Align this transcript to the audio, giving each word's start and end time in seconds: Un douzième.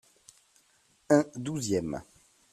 Un 1.11 1.25
douzième. 1.35 2.01